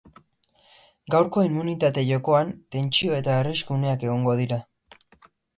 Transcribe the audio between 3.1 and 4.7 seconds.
eta arrisku uneak egongo dira.